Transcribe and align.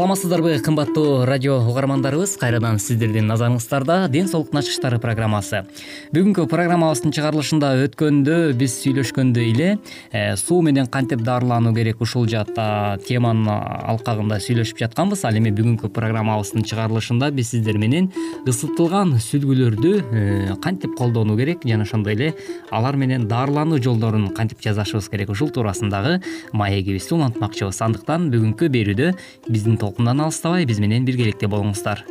саламатсыздарбы 0.00 0.58
кымбаттуу 0.64 1.26
радио 1.26 1.58
угармандарыбыз? 1.60 2.38
Кайрадан 2.40 2.78
сиздердин 2.80 3.26
назарыңыздарда 3.28 4.08
ден 4.08 4.30
соолуктун 4.30 4.62
ачкычтары 4.62 4.96
программасы. 4.96 5.66
Бүгүнкү 6.14 6.46
программабыздын 6.48 7.12
чыгарылышында 7.12 7.74
өткөндө 7.84 8.38
биз 8.56 8.78
сүйлөшкөндөй 8.80 9.50
эле 9.52 9.66
э, 10.08 10.38
суу 10.40 10.62
менен 10.64 10.88
кантип 10.88 11.20
дарылануу 11.20 11.74
керек 11.76 12.00
ушул 12.00 12.24
жаатта 12.24 12.96
теманын 13.04 13.50
алкагында 13.92 14.38
сүйлөшүп 14.40 14.80
жатканбыз. 14.86 15.26
Ал 15.28 15.36
эми 15.36 15.52
бүгүнкү 15.52 15.92
программабыздын 15.92 16.64
чыгарылышында 16.64 17.28
биз 17.36 17.52
сиздер 17.52 17.76
менен 17.76 18.08
ысытылган 18.48 19.18
сүлгүлөрдү 19.20 19.92
э, 20.00 20.56
кантип 20.64 20.96
колдонуу 20.96 21.36
керек? 21.36 21.68
Жана 21.68 21.84
ошондой 21.84 22.16
эле 22.16 22.32
алар 22.70 22.96
менен 22.96 23.28
дарылануу 23.28 23.82
жолдорун 23.84 24.30
кантип 24.32 24.64
жасашыбыз 24.64 25.12
керек? 25.12 25.36
Ушул 25.36 25.52
туурасындагы 25.52 26.22
маегибизди 26.56 27.18
улантмакчыбыз. 27.18 27.84
Андыктан 27.84 28.30
бүгүнкү 28.32 28.72
берүүдө 28.72 29.12
биздин 29.50 29.76
толкундан 29.90 30.20
алыстабай 30.22 30.64
биз 30.70 30.78
менен 30.78 31.04
биргеликте 31.04 31.48
болуңуздар. 31.50 32.04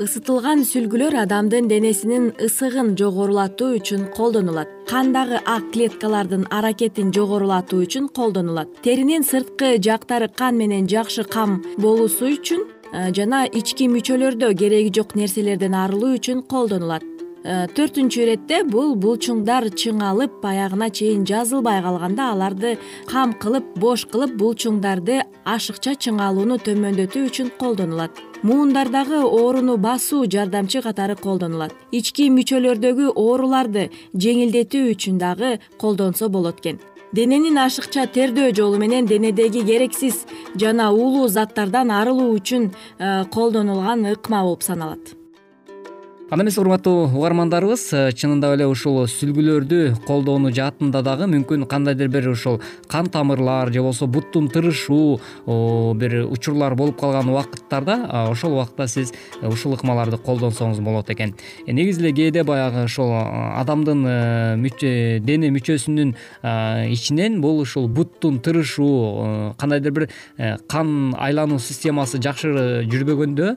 Ысытылган 0.00 0.62
сүлгүлөр 0.64 1.18
адамдын 1.26 1.68
денесинин 1.68 2.30
ысыгын 2.40 2.94
жогорулатуу 2.96 3.74
үчүн 3.76 4.06
колдонулат. 4.16 4.70
Кандагы 4.88 5.42
ак 5.44 5.68
клеткалардын 5.74 6.46
аракетин 6.48 7.12
жогорулатуу 7.12 7.82
үчүн 7.84 8.08
колдонулат. 8.16 8.72
Теринин 8.80 9.26
сырткы 9.28 9.76
жактары 9.76 10.30
кан 10.32 10.56
менен 10.56 10.88
жакшы 10.88 11.28
кам 11.28 11.60
болуусу 11.76 12.32
үчүн 12.32 12.64
жана 13.12 13.44
ички 13.44 13.92
мүчөлөрдө 13.92 14.54
кереги 14.56 14.96
жок 14.96 15.14
нерселерден 15.20 15.76
арылуу 15.76 16.16
үчүн 16.16 16.46
колдонулат 16.48 17.04
төртүнчү 17.44 18.24
иретте 18.26 18.60
бул 18.68 18.92
булчуңдар 19.00 19.70
чыңалып 19.72 20.42
аягына 20.44 20.90
чейин 20.92 21.22
жазылбай 21.24 21.80
калганда 21.80 22.26
аларды 22.34 22.74
кам 23.08 23.32
кылып 23.32 23.70
бош 23.80 24.04
кылып 24.12 24.34
булчуңдарды 24.36 25.22
ашыкча 25.48 25.94
чыңалууну 25.96 26.58
төмөндөтүү 26.66 27.22
үчүн 27.30 27.48
колдонулат. 27.60 28.20
Муундардагы 28.42 29.22
ооруну 29.24 29.76
басуу 29.76 30.26
жардамчы 30.28 30.82
катары 30.84 31.16
колдонулат. 31.16 31.72
Ички 31.92 32.28
мүчөлөрдөгү 32.32 33.12
ооруларды 33.14 33.88
жеңилдетүү 34.12 34.94
үчүн 34.94 35.20
дагы 35.20 35.58
колдонсо 35.80 36.28
болот 36.28 36.60
экен. 36.60 36.80
Дененин 37.12 37.56
ашыкча 37.58 38.04
тердөө 38.06 38.52
жолу 38.54 38.78
менен 38.78 39.06
денедеги 39.06 39.64
керексиз 39.64 40.26
жана 40.54 40.92
уулуу 40.92 41.28
заттардан 41.28 41.90
арылуу 41.90 42.36
үчүн 42.36 42.70
э, 42.98 43.24
колдонулган 43.32 44.06
ыкма 44.12 44.44
болуп 44.44 44.62
саналат 44.62 45.19
анда 46.30 46.44
эмесе 46.44 46.60
урматтуу 46.60 47.08
угармандарыбыз 47.10 47.82
э, 47.90 48.00
чынында 48.14 48.52
эле 48.54 48.68
ушул 48.70 49.00
сүлгүлөрдү 49.10 50.04
колдонуу 50.06 50.52
жаатында 50.54 51.00
дагы 51.02 51.26
мүмкүн 51.26 51.64
кандайдыр 51.66 52.06
бир 52.06 52.28
ушул 52.30 52.60
кан 52.86 53.08
тамырлар 53.10 53.72
же 53.74 53.82
болбосо 53.82 54.06
буттун 54.06 54.46
тырышуу 54.46 55.18
бир 55.98 56.14
учурлар 56.30 56.76
болуп 56.78 57.00
калган 57.00 57.32
убакыттарда 57.32 58.28
ошол 58.30 58.52
убакта 58.52 58.86
сиз 58.86 59.10
э, 59.42 59.48
ушул 59.48 59.74
ыкмаларды 59.74 60.20
колдонсоңуз 60.22 60.78
болот 60.78 61.10
экен. 61.10 61.34
Э, 61.66 61.72
негизи 61.72 61.98
эле 62.04 62.12
кээде 62.14 62.44
баягы 62.44 62.84
ошол 62.84 63.10
адамдын 63.10 64.06
дене 65.26 65.50
мүчөсүнүн 65.50 66.14
ичинен 66.94 67.40
бул 67.40 67.58
ушул 67.64 67.88
буттун 67.88 68.38
тырышуу 68.38 69.56
кандайдыр 69.58 69.92
бир 69.98 70.08
кан 70.68 71.12
айлануу 71.18 71.58
системасы 71.58 72.22
жакшы 72.22 72.86
жүрбөгөндө 72.86 73.56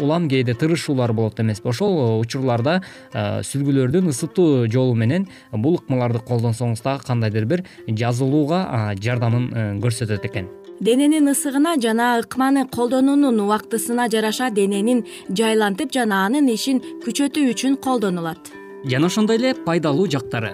улам 0.00 0.30
кээде 0.32 0.56
тырышуулар 0.56 1.12
болот 1.12 1.44
эмеспи 1.44 1.68
ошол 1.68 2.05
учурларда 2.20 2.80
э, 3.12 3.42
сүлгүлөрдүн 3.46 4.10
ысытуу 4.12 4.66
жолу 4.72 4.94
менен 4.94 5.26
бул 5.52 5.78
ыкмаларды 5.80 6.22
колдонсоңуз 6.26 6.82
дагы 6.84 7.06
кандайдыр 7.06 7.46
бир 7.46 7.64
жазылууга 7.86 8.94
жардамын 9.00 9.50
э, 9.52 9.66
көрсөтөт 9.82 10.28
экен. 10.30 10.48
Дененин 10.80 11.30
ысыгына 11.32 11.76
жана 11.80 12.18
ыкманы 12.20 12.66
колдонуунун 12.68 13.40
убактысына 13.40 14.10
жараша 14.12 14.50
дененин 14.50 15.06
жайлантып 15.30 15.92
жана 15.92 16.26
анын 16.26 16.52
ишин 16.52 16.82
күчөтүү 17.06 17.50
үчүн 17.54 17.80
колдонулат. 17.80 18.52
Жана 18.84 19.08
ошондой 19.08 19.40
эле 19.40 19.54
пайдалуу 19.64 20.06
жактары 20.06 20.52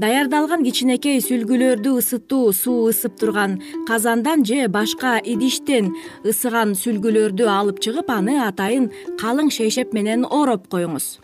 даярдалган 0.00 0.64
кичинекей 0.64 1.20
сүлгүлөрдү 1.20 1.96
ысытуу 2.00 2.52
суу 2.56 2.88
ысып 2.88 3.18
турган 3.20 3.58
казандан 3.88 4.44
же 4.48 4.68
башка 4.68 5.18
идиштен 5.20 5.92
ысыган 6.24 6.72
сүлгүлөрдү 6.82 7.48
алып 7.58 7.82
чыгып 7.84 8.08
аны 8.10 8.38
атайын 8.46 8.88
калың 9.20 9.52
шейшеп 9.52 9.92
менен 9.92 10.24
ороп 10.24 10.68
коюңуз 10.72 11.18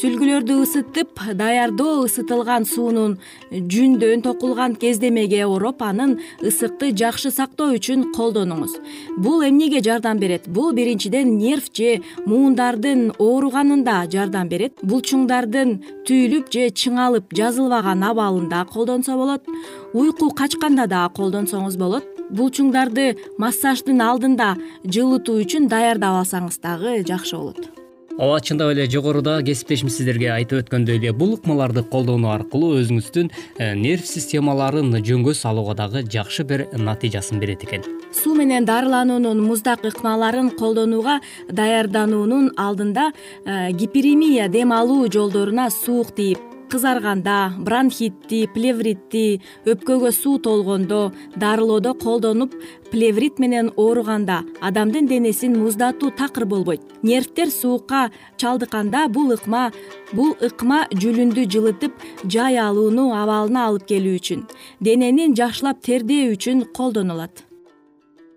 сүлгүлөрдү 0.00 0.54
ысытып 0.64 1.18
даярдоо 1.36 2.06
ысытылган 2.06 2.64
суунун 2.64 3.18
жүндөн 3.52 4.22
токулган 4.24 4.72
кездемеге 4.80 5.42
ороп 5.44 5.82
анын 5.84 6.14
ысыкты 6.40 6.88
жакшы 6.96 7.28
сактоо 7.34 7.74
үчүн 7.76 8.06
колдонуңуз. 8.16 8.78
Бул 9.20 9.42
эмнеге 9.44 9.82
жардам 9.84 10.16
берет? 10.22 10.48
Бул 10.48 10.72
биринчиден 10.72 11.34
нерв 11.36 11.68
же 11.76 11.98
муундардын 12.24 13.10
ооруганында 13.18 14.06
жардам 14.14 14.48
берет. 14.48 14.80
Булчуңдардын 14.80 15.74
түйүлүп 16.08 16.48
же 16.54 16.70
чыңалып 16.82 17.36
жазылбаган 17.36 18.00
абалында 18.00 18.64
колдонсо 18.72 19.18
болот. 19.20 19.44
Уйку 19.92 20.30
качканда 20.30 20.86
дагы 20.88 21.12
колдонсоңуз 21.18 21.76
болот. 21.76 22.08
Булчуңдарды 22.30 23.18
массаждын 23.42 24.00
алдында 24.00 24.54
жылытуу 24.86 25.42
үчүн 25.44 25.68
даярдап 25.68 26.22
алсаңыз 26.22 26.62
дагы 26.64 27.02
жакшы 27.04 27.36
болот 27.36 27.79
ооба 28.18 28.40
чындап 28.40 28.72
эле 28.72 28.86
жогоруда 28.90 29.40
кесиптешим 29.46 29.88
сиздерге 29.92 30.30
айтып 30.34 30.64
өткөндөй 30.64 30.98
эле 30.98 31.12
бул 31.12 31.34
ыкмаларды 31.36 31.82
колдонуу 31.82 32.32
аркылуу 32.34 32.80
өзүңүздүн 32.80 33.30
э, 33.58 33.72
нерв 33.78 34.06
системаларын 34.08 34.92
жөнгө 34.98 35.34
салууга 35.38 35.76
дагы 35.78 36.04
жакшы 36.04 36.44
бир 36.44 36.66
натыйжасын 36.74 37.40
берет 37.40 37.64
экен. 37.64 37.86
Суу 38.12 38.34
менен 38.34 38.66
дарылануунун 38.66 39.40
муздак 39.44 39.84
ыкмаларын 39.84 40.50
колдонууга 40.58 41.20
даярдануунун 41.48 42.52
алдында 42.56 43.10
э, 43.44 43.72
гиперемия 43.72 44.48
дем 44.48 44.72
алуу 44.72 45.10
жолдоруна 45.12 45.70
суук 45.70 46.14
тийип 46.16 46.49
кызарганда 46.70 47.36
бронхитти 47.66 48.46
плевритти 48.54 49.40
өпкөгө 49.66 50.12
суу 50.14 50.38
толгондо 50.38 51.00
дарылоодо 51.36 51.94
колдонуп 52.04 52.54
плеврит 52.90 53.38
менен 53.42 53.72
ооруганда 53.76 54.44
адамдын 54.60 55.06
денесин 55.10 55.58
муздатуу 55.58 56.10
такыр 56.10 56.46
болбойт. 56.46 56.82
Нервтер 57.02 57.50
суукка 57.50 58.10
чалдыкканда 58.36 59.08
бул 59.08 59.32
ыкма 59.34 59.72
бул 60.12 60.34
ыкма 60.40 60.86
жүлүндү 60.94 61.46
жылытып 61.50 61.92
жай 62.24 62.58
алууну 62.58 63.10
абалына 63.18 63.66
алып 63.68 63.86
келүү 63.90 64.16
үчүн 64.22 64.48
денени 64.80 65.30
жакшылап 65.34 65.82
тердөө 65.86 66.34
үчүн 66.34 66.66
колдонулат 66.76 67.49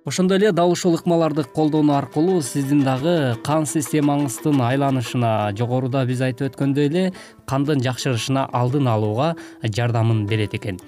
ошондой 0.05 0.37
эле 0.37 0.51
дал 0.51 0.71
ушул 0.71 0.95
ыкмаларды 0.95 1.43
колдонуу 1.43 1.95
аркылуу 1.95 2.41
сиздин 2.41 2.83
дагы 2.83 3.37
кан 3.43 3.63
системаңыздын 3.63 4.59
айланышына 4.61 5.53
жогоруда 5.57 6.03
биз 6.05 6.21
айтып 6.21 6.51
өткөндөй 6.51 6.89
эле 6.89 7.03
кандын 7.47 7.83
жакшырышына 7.83 8.49
алдын 8.51 8.87
алууга 8.87 9.35
жардамын 9.63 10.25
берет 10.27 10.55
экен. 10.55 10.79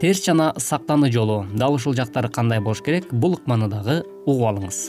Терс 0.00 0.24
жана 0.24 0.54
сактануу 0.56 1.12
жолу. 1.12 1.44
Дал 1.54 1.74
ушул 1.74 1.94
жактары 1.94 2.30
кандай 2.30 2.60
болуш 2.60 2.82
керек? 2.82 3.12
Бул 3.12 3.34
ыкманы 3.34 3.68
дагы 3.68 4.02
угуп 4.24 4.48
алыңыз. 4.48 4.80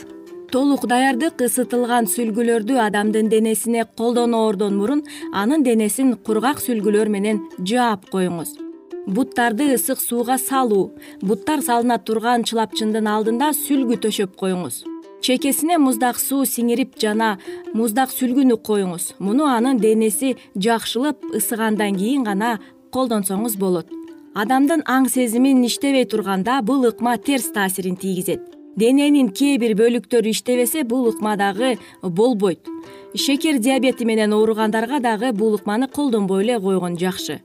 Толук 0.52 0.86
даярдык 0.88 1.40
ысытылган 1.46 2.08
сүлгүлөрдү 2.12 2.80
адамдын 2.88 3.30
денесине 3.32 3.86
колдоноордон 3.96 4.76
мурун 4.76 5.06
анын 5.32 5.62
денесин 5.64 6.16
кургак 6.16 6.60
сүлгүлөр 6.60 7.08
менен 7.08 7.40
жаап 7.60 8.10
коюңуз 8.12 8.71
буттарды 9.06 9.74
ысык 9.74 10.00
сууга 10.00 10.38
салуу. 10.38 10.92
Буттар 11.22 11.62
салына 11.62 11.98
турган 11.98 12.44
чылапчындын 12.44 13.08
алдында 13.08 13.52
сүлгү 13.56 13.98
төшөп 14.04 14.36
коюңуз. 14.38 14.84
Чекесине 15.22 15.78
муздак 15.78 16.18
суу 16.18 16.44
сиңирип 16.46 16.96
жана 16.98 17.36
муздак 17.74 18.10
сүлгүнү 18.10 18.58
коюңуз. 18.68 19.14
Муну 19.18 19.46
анын 19.46 19.78
денеси 19.78 20.36
жакшылып 20.56 21.34
ысыгандан 21.38 21.98
кийин 21.98 22.24
гана 22.24 22.58
колдонсоңуз 22.94 23.58
болот. 23.58 23.86
Адамдын 24.34 24.82
аң 24.88 25.08
сезимин 25.12 25.62
иштебей 25.64 26.06
турганда 26.06 26.62
бул 26.62 26.86
ыкма 26.88 27.18
терс 27.18 27.52
таасирин 27.52 27.96
тийгизет. 27.96 28.40
Дененин 28.76 29.28
кээ 29.28 29.58
бир 29.60 29.76
бөлүктөрү 29.76 30.32
иштебесе 30.32 30.82
бул 30.82 31.10
ыкма 31.10 31.36
дагы 31.36 31.76
болбойт. 32.02 32.66
Шекер 33.14 33.58
диабети 33.58 34.04
менен 34.04 34.32
ооругандарга 34.32 35.00
дагы 35.00 35.32
бул 35.32 35.54
ыкманы 35.54 35.88
колдонбой 35.88 36.44
эле 36.44 36.58
койгон 36.58 36.96
жакшы 36.98 37.42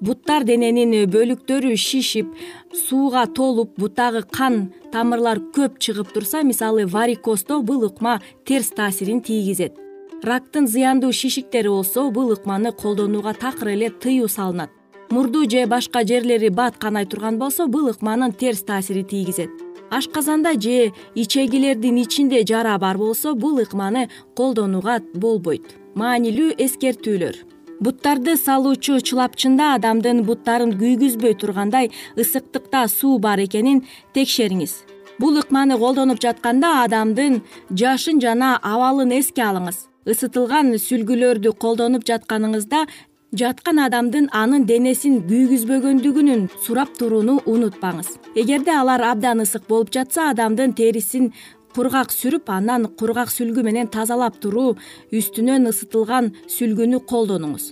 буттар 0.00 0.44
дененин 0.44 0.94
бөлүктөрү 1.10 1.74
шишип 1.76 2.30
сууга 2.86 3.26
толуп 3.26 3.74
буттагы 3.80 4.22
кан 4.22 4.72
тамырлар 4.92 5.40
көп 5.54 5.78
чыгып 5.78 6.12
турса 6.14 6.42
мисалы 6.42 6.86
варикоздо 6.86 7.62
бул 7.62 7.84
ыкма 7.88 8.20
терс 8.44 8.70
таасирин 8.70 9.20
тийгизет. 9.20 9.74
Рактын 10.22 10.66
зыяндуу 10.66 11.12
шишиктери 11.12 11.68
болсо 11.68 12.10
бул 12.10 12.32
ыкманы 12.32 12.72
колдонууга 12.72 13.34
такыр 13.34 13.68
эле 13.68 13.90
тыюу 13.90 14.28
салынат. 14.28 14.70
Мурду 15.10 15.48
же 15.48 15.66
башка 15.66 16.04
жерлери 16.04 16.48
бат 16.48 16.76
канай 16.76 17.06
турган 17.06 17.38
болсо 17.38 17.66
бул 17.66 17.88
ыкманын 17.88 18.32
терс 18.32 18.62
таасири 18.62 19.02
тийгизет. 19.02 19.50
Ашказанда 19.90 20.52
же 20.60 20.92
ичегилердин 21.14 21.96
ичинде 22.02 22.44
жара 22.46 22.78
бар 22.78 22.98
болсо 22.98 23.34
бул 23.34 23.58
ыкманы 23.58 24.10
колдонууга 24.34 25.00
болбойт. 25.14 25.62
Маанилүү 25.94 26.54
эскертүүлөр 26.58 27.57
буттарды 27.80 28.36
салуучу 28.36 28.98
чылапчында 29.08 29.72
адамдын 29.78 30.24
буттарын 30.28 30.74
күйгүзбөй 30.80 31.34
тургандай 31.40 31.90
ысыктыкта 32.16 32.86
суу 32.88 33.18
бар 33.18 33.42
экенин 33.44 33.84
текшериңиз. 34.14 34.74
Бул 35.18 35.38
ыкманы 35.40 35.78
колдонуп 35.78 36.20
жатканда 36.22 36.82
адамдын 36.84 37.42
жашын 37.70 38.20
жана 38.22 38.56
абалын 38.62 39.14
эске 39.18 39.42
алыңыз. 39.42 39.86
Ысытылган 40.08 40.74
сүлгүлөрдү 40.78 41.52
колдонуп 41.58 42.06
жатканыңызда 42.06 42.86
жаткан 43.36 43.78
адамдын 43.84 44.30
анын 44.32 44.64
денесин 44.64 45.18
күйгүзбөгөндүгүн 45.28 46.48
сурап 46.64 46.94
турууну 46.98 47.40
унутпаңыз. 47.44 48.14
Эгерде 48.34 48.72
алар 48.72 49.04
абдан 49.10 49.42
ысык 49.44 49.66
болуп 49.68 49.92
жатса 49.92 50.30
адамдын 50.30 50.72
терисин 50.72 51.32
кургак 51.78 52.10
сүрүп 52.10 52.48
анан 52.50 52.88
кургак 52.98 53.30
сүлгү 53.30 53.62
менен 53.62 53.86
тазалап 53.94 54.40
туруу 54.42 54.70
үстүнөн 55.18 55.70
ысытылган 55.70 56.32
сүлгүнү 56.54 56.98
колдонуңуз. 57.10 57.66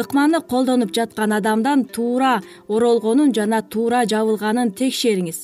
Ыкманы 0.00 0.40
колдонуп 0.52 0.94
жаткан 0.96 1.34
адамдан 1.38 1.82
туура 1.96 2.38
оролгонун 2.74 3.34
жана 3.36 3.60
туура 3.74 4.00
жабылганын 4.12 4.72
текшериңиз. 4.80 5.42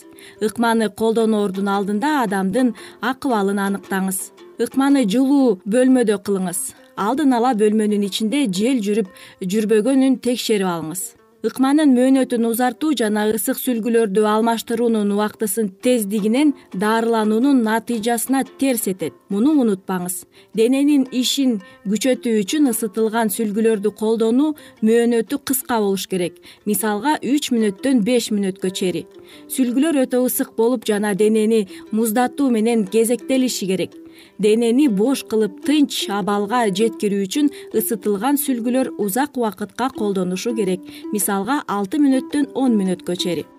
Ыкманы 0.48 0.88
колдоноордун 1.00 1.68
алдында 1.76 2.14
адамдын 2.22 2.72
акыбалын 3.10 3.60
аныктаңыз. 3.66 4.22
Ыкманы 4.64 5.04
жылуу 5.12 5.58
бөлмөдө 5.68 6.16
кылыңыз. 6.24 6.62
Алдын 6.96 7.36
ала 7.36 7.52
бөлмөнүн 7.60 8.08
ичинде 8.08 8.46
жел 8.48 8.80
жүрүп 8.86 9.12
жүрбөгөнүн 9.44 10.20
текшерип 10.24 10.72
алыңыз 10.72 11.04
ыкманын 11.46 11.92
мөөнөтүн 11.96 12.46
узартуу 12.48 12.92
жана 13.00 13.26
ысык 13.36 13.58
сүлгүлөрдү 13.60 14.22
алмаштыруунун 14.34 15.12
убактысын 15.14 15.68
тездигинен 15.84 16.54
дарылануунун 16.72 17.62
натыйжасына 17.66 18.44
терс 18.58 18.86
этет. 18.92 19.14
Муну 19.28 19.52
унутпаңыз. 19.62 20.24
Дененин 20.54 21.06
ишин 21.12 21.60
күчөтүү 21.90 22.42
үчүн 22.42 22.70
ысытылган 22.72 23.32
сүлгүлөрдү 23.36 23.92
колдонуу 24.00 24.54
мөөнөтү 24.86 25.42
кыска 25.46 25.80
болуш 25.84 26.06
керек. 26.10 26.40
Мисалга 26.64 27.18
үч 27.22 27.52
мүнөттөн 27.54 28.02
беш 28.06 28.32
мүнөткө 28.34 28.70
чейин 28.70 29.06
сүлгүлөр 29.52 30.02
өтө 30.04 30.22
ысык 30.26 30.54
болуп 30.58 30.86
жана 30.88 31.14
денени 31.14 31.66
муздатуу 31.92 32.50
менен 32.50 32.86
кезектелиши 32.86 33.66
керек 33.66 33.94
денени 34.38 34.88
бош 35.00 35.24
кылып 35.30 35.58
тынч 35.66 36.06
абалга 36.18 36.66
жеткирүү 36.68 37.26
үчүн 37.26 37.50
ысытылган 37.80 38.40
сүлгүлөр 38.44 38.94
узак 39.02 39.36
убакытка 39.36 39.90
колдонушу 39.98 40.54
керек. 40.54 40.80
Мисалга 41.12 41.62
алты 41.66 42.00
мүнөттөн 42.02 42.52
он 42.54 42.80
мүнөткө 42.80 43.16
чейин 43.24 43.55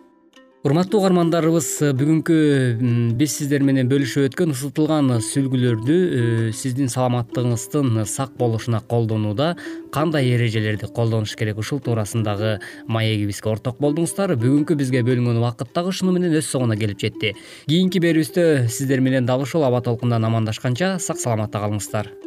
урматтуу 0.67 0.99
угармандарыбыз 0.99 1.67
бүгүнкү 1.95 2.37
биз 3.15 3.35
сиздер 3.37 3.63
менен 3.63 3.87
бөлүшүп 3.87 4.25
өткөн 4.27 4.51
ысытылган 4.51 5.13
сүлгүлөрдү 5.23 5.95
э, 5.95 6.25
сиздин 6.51 6.91
саламаттыгыңыздын 6.91 8.03
сак 8.09 8.35
болушуна 8.35 8.81
колдонууда 8.91 9.53
кандай 9.95 10.27
эрежелерди 10.33 10.91
колдонуш 10.91 11.37
керек 11.39 11.63
ушул 11.63 11.80
туурасындагы 11.80 12.57
маегибизге 12.92 13.53
орток 13.53 13.80
болдуңуздар? 13.80 14.35
Бүгүнкү 14.35 14.75
бизге 14.75 15.06
бөлүнгөн 15.07 15.39
убакыт 15.39 15.71
дагы 15.71 15.95
ушуну 15.95 16.11
менен 16.18 16.35
өз 16.35 16.51
соңуна 16.51 16.75
келип 16.75 16.99
жетти. 16.99 17.37
Кийинки 17.71 18.03
берүүбүздө 18.03 18.68
сиздер 18.68 18.99
менен 18.99 19.30
дал 19.30 19.47
ушул 19.47 19.63
аба 19.63 19.80
толкундан 19.85 20.27
амандашканча 20.27 20.97
сак 20.99 21.23
саламатта 21.23 21.63
калыңыздар 21.63 22.26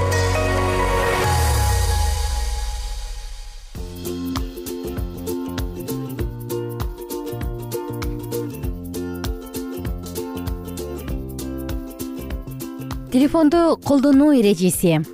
телефонду 13.31 13.79
колдонуу 13.85 14.33
эрежеси. 14.33 15.05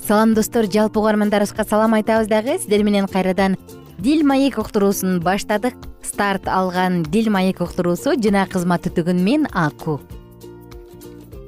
Салам 0.00 0.32
достор 0.32 0.64
жалпы 0.72 1.00
угармандарыбызга 1.00 1.64
салам 1.68 1.92
айтабыз 1.92 2.26
дагы. 2.26 2.58
Сиздер 2.58 2.82
менен 2.82 3.06
кайрадан 3.06 3.58
дил 3.98 4.26
маек 4.26 4.56
уктуруусун 4.56 5.20
баштадык. 5.20 5.74
Старт 6.02 6.48
алган 6.48 7.02
дил 7.02 7.30
маек 7.30 7.60
уктуруусу 7.60 8.14
жана 8.16 8.46
кызмат 8.46 8.86
өтөгөн 8.86 9.20
мен 9.20 9.46
аку. 9.52 10.00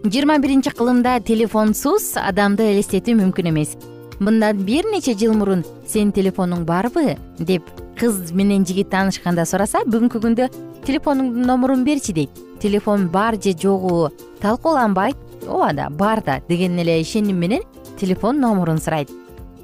Жыйырма 0.04 0.36
биринчи 0.38 0.68
кылымда 0.68 1.22
телефонсуз 1.24 2.12
адамды 2.20 2.68
элестетүү 2.74 3.16
мүмкүн 3.16 3.48
эмес. 3.48 3.78
Мындан 4.20 4.60
бир 4.60 4.84
нече 4.92 5.16
жыл 5.16 5.32
мурун 5.32 5.64
сенин 5.88 6.12
телефонуң 6.12 6.66
барбы? 6.68 7.16
Деп 7.38 7.64
кыз 7.96 8.30
менен 8.32 8.66
жигит 8.68 8.90
таанышканда 8.90 9.46
сураса 9.48 9.86
бүгүнкү 9.88 10.20
күндө 10.20 10.52
телефонуңдун 10.84 11.48
номурун 11.48 11.88
берчи 11.88 12.12
дейт. 12.12 12.30
Телефон 12.60 13.08
бар 13.08 13.40
же 13.40 13.56
жогу 13.56 14.10
талкууланбайт 14.42 15.16
ооба 15.50 15.72
да 15.72 15.90
бар 15.90 16.22
да 16.24 16.40
деген 16.48 16.78
эле 16.78 17.00
ишеним 17.00 17.36
менен 17.36 17.62
телефон 17.98 18.40
номурун 18.40 18.78
сурайт. 18.78 19.10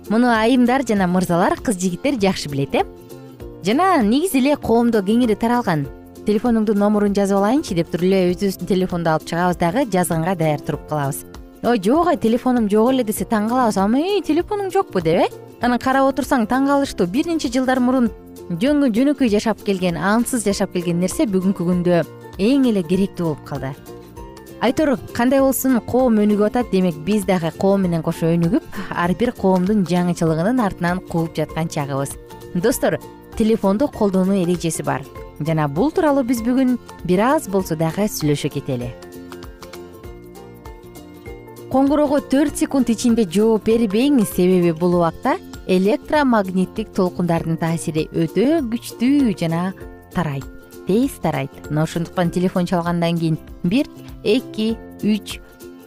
Муну 0.08 0.28
айымдар 0.28 0.82
жана 0.86 1.06
мырзалар 1.06 1.56
кыз 1.62 1.78
жигиттер 1.80 2.18
жакшы 2.20 2.48
билет 2.48 2.74
э? 2.74 2.84
Жана 3.64 4.02
негизи 4.02 4.38
эле 4.38 4.56
коомдо 4.56 5.00
кеңири 5.02 5.34
таралган. 5.34 5.86
Телефонуңдун 6.26 6.78
номурун 6.78 7.14
жазып 7.14 7.38
алайынчы 7.38 7.74
деп 7.74 7.90
туруп 7.90 8.04
эле 8.04 8.32
өзүбүздүн 8.32 8.66
телефонду 8.66 9.10
алып 9.10 9.26
чыгабыз 9.30 9.58
дагы 9.58 9.86
жазганга 9.90 10.34
даяр 10.34 10.60
туруп 10.60 10.88
калабыз. 10.88 11.24
Ой 11.62 11.80
жок 11.82 12.08
ай 12.08 12.16
телефонум 12.16 12.68
жок 12.68 12.92
эле 12.92 13.04
десе 13.04 13.24
таң 13.24 13.48
калабыз. 13.48 13.78
Ай 13.78 14.22
телефонуң 14.26 14.70
жокпу? 14.70 15.00
деп 15.00 15.26
э? 15.26 15.28
Анан 15.62 15.78
карап 15.78 16.12
отурсаң 16.12 16.46
таң 16.46 16.66
калыштуу. 16.66 17.06
Бир 17.06 17.26
нече 17.26 17.48
жылдар 17.48 17.80
мурун 17.80 18.10
жөнөкөй 18.50 19.28
жашап 19.28 19.64
келген 19.66 19.96
ансыз 19.96 20.44
жашап 20.44 20.72
келген 20.72 21.00
нерсе 21.00 21.26
бүгүнкү 21.26 21.66
күндө 21.66 22.04
эң 22.38 22.68
эле 22.70 22.82
керектүү 22.86 23.32
болуп 23.32 23.44
калды 23.48 23.95
айтор 24.60 24.96
кандай 25.12 25.40
болсун 25.40 25.78
коом 25.84 26.18
өнүгүп 26.22 26.48
атат 26.48 26.70
демек 26.72 26.96
биз 27.04 27.26
дагы 27.28 27.50
коом 27.58 27.84
менен 27.84 28.02
кошо 28.02 28.30
өнүгүп 28.32 28.64
ар 28.90 29.12
бир 29.18 29.32
коомдун 29.36 29.84
жаңычылыгынын 29.88 30.62
артынан 30.64 31.00
кууп 31.10 31.36
жаткан 31.36 31.68
чагыбыз. 31.68 32.16
Достор 32.54 32.98
телефонду 33.36 33.88
колдонуу 33.88 34.42
эрежеси 34.42 34.82
бар. 34.82 35.04
Жана 35.40 35.68
бул 35.68 35.90
тууралуу 35.92 36.24
биз 36.24 36.40
бүгүн 36.42 36.78
бир 37.04 37.20
аз 37.20 37.48
болсо 37.48 37.76
дагы 37.76 38.08
сүйлөшө 38.08 38.52
кетели. 38.54 38.94
Коңгуроого 41.70 42.22
төрт 42.30 42.56
секунд 42.56 42.88
ичинде 42.88 43.26
жооп 43.28 43.66
бербеңиз 43.68 44.32
себеби 44.32 44.72
бул 44.72 44.96
убакта 44.96 45.36
электромагниттик 45.66 46.94
толкундардын 46.96 47.58
таасири 47.60 48.06
өтө 48.14 48.62
күчтүү 48.70 49.34
жана 49.36 49.72
тарайт 50.14 50.46
тез 50.86 51.18
тарайт. 51.20 51.50
Мына 51.68 51.82
ошондуктан 51.82 52.30
телефон 52.30 52.66
чалгандан 52.66 53.18
кийин 53.18 53.38
бир 53.64 53.86
эки 54.26 54.74
үч 55.06 55.38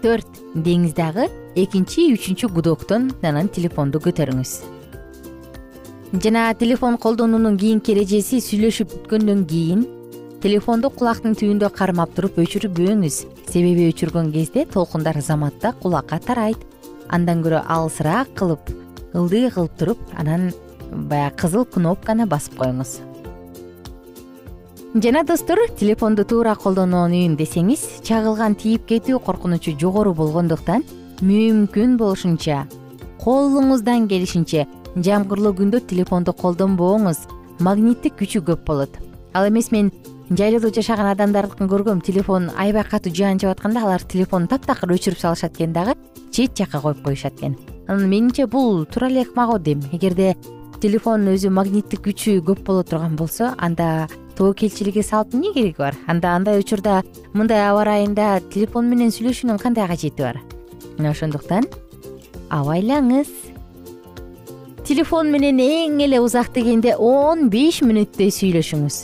төрт 0.03 0.39
деңиз 0.55 0.95
дагы 0.95 1.27
экинчи 1.59 2.07
үчүнчү 2.15 2.49
гудоктон 2.55 3.09
анан 3.21 3.49
телефонду 3.51 3.99
көтөрүңүз. 4.03 4.53
Жана 6.23 6.53
телефон 6.57 6.97
колдонуунун 6.97 7.57
кийинки 7.59 7.93
эрежеси 7.93 8.39
сүйлөшүп 8.41 8.93
бүткөндөн 8.95 9.43
кийин 9.49 9.83
телефонду 10.41 10.89
кулактын 10.89 11.35
түбүндө 11.37 11.69
кармап 11.75 12.15
туруп 12.15 12.39
өчүрбөңүз 12.45 13.19
себеби 13.51 13.89
өчүргөн 13.91 14.31
кезде 14.33 14.65
толкундар 14.65 15.19
заматта 15.21 15.73
кулакка 15.83 16.21
тарайт. 16.23 16.63
Андан 17.09 17.43
көрө 17.43 17.61
алысыраак 17.65 18.33
кылып 18.39 18.71
ылдый 19.13 19.49
кылып 19.51 19.77
туруп 19.77 20.01
анан 20.15 20.51
баягы 20.89 21.35
кызыл 21.43 21.65
кнопканы 21.65 22.25
басып 22.29 22.57
коюңуз 22.61 22.99
жана 24.95 25.23
достор 25.23 25.57
телефонду 25.77 26.23
туура 26.25 26.55
колдоноюн 26.55 27.35
десеңиз 27.37 28.01
чагылган 28.01 28.55
тийип 28.57 28.87
кетүү 28.89 29.19
коркунучу 29.21 29.75
жогору 29.77 30.15
болгондуктан 30.17 30.81
мүмкүн 31.21 31.97
болушунча. 31.97 32.63
Колуңуздан 33.21 34.07
келишинче 34.09 34.65
жамгырлуу 34.95 35.53
күндө 35.59 35.83
телефонду 35.85 36.33
колдонбооңуз 36.33 37.19
магниттик 37.59 38.17
күчү 38.17 38.41
көп 38.47 38.65
болот. 38.65 38.97
Ал 39.33 39.47
эмес 39.47 39.69
мен 39.71 39.91
жайлоодо 40.31 40.73
жашаган 40.73 41.11
адамдардыкын 41.13 41.69
көргөм 41.69 42.01
телефон 42.01 42.49
аябай 42.57 42.83
катуу 42.83 43.13
жаан 43.13 43.37
жаап 43.37 43.59
атканда 43.59 43.83
алар 43.85 44.01
телефонду 44.01 44.55
таптакыр 44.55 44.95
өчүрүп 44.97 45.21
салышат 45.21 45.53
экен 45.53 45.73
дагы 45.73 45.93
чет 46.31 46.57
жакка 46.57 46.81
коюп 46.81 47.03
коюшат 47.03 47.37
экен. 47.37 47.59
Анан 47.87 48.09
менимче 48.09 48.47
бул 48.47 48.85
туура 48.85 49.11
эле 49.11 49.21
ыкма 49.21 49.45
го 49.45 49.59
дейм 49.59 49.81
эгерде 49.91 50.35
телефон 50.81 51.27
өзү 51.27 51.49
магниттик 51.53 52.01
күчү 52.07 52.39
көп 52.41 52.63
боло 52.63 52.83
турган 52.83 53.15
болсо 53.15 53.53
анда 53.57 54.07
тобокелчиликке 54.39 55.03
салып 55.03 55.35
эмне 55.35 55.53
кереги 55.53 55.75
бар? 55.77 55.95
Анда 56.07 56.33
андай 56.35 56.59
учурда 56.59 57.03
мындай 57.33 57.59
аба 57.67 57.83
ырайында 57.83 58.39
телефон 58.53 58.87
менен 58.87 59.11
сүйлөшүүнүн 59.11 59.59
кандай 59.59 59.87
кажети 59.87 60.23
бар? 60.23 60.39
Мына 60.97 61.11
ошондуктан 61.11 61.67
абайлаңыз. 62.49 63.29
Телефон 64.87 65.29
менен 65.29 65.59
эң 65.61 65.99
эле 66.01 66.21
узак 66.23 66.53
дегенде 66.55 66.95
он 66.95 67.49
беш 67.51 67.83
мүнөттөй 67.83 68.31
сүйлөшүңүз. 68.33 68.97